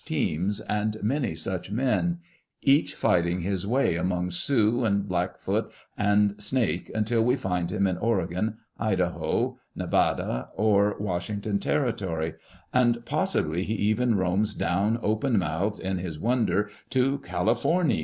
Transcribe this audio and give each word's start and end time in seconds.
[Conducted 0.03 0.23
by 0.23 0.29
teams 0.33 0.59
and 0.61 0.97
many 1.03 1.35
such 1.35 1.69
men, 1.71 2.19
each 2.63 2.95
fighting 2.95 3.41
his 3.41 3.67
way 3.67 3.95
among 3.97 4.31
Sioux, 4.31 4.83
and 4.83 5.07
Blackfoot, 5.07 5.71
and 5.95 6.33
Snake, 6.41 6.89
until 6.95 7.23
we 7.23 7.35
find 7.35 7.71
him 7.71 7.85
in 7.85 7.97
Oregon, 7.97 8.57
Idaho, 8.79 9.59
Ne 9.75 9.85
vada, 9.85 10.49
or 10.55 10.95
Washington 10.97 11.59
territory, 11.59 12.33
and 12.73 13.05
pos 13.05 13.33
sibly 13.33 13.63
he 13.63 13.75
even 13.75 14.15
roams 14.15 14.55
down, 14.55 14.97
open 15.03 15.37
mouthed 15.37 15.79
in 15.79 15.99
his 15.99 16.17
wonder, 16.19 16.71
to" 16.89 17.19
Califoruy." 17.19 17.99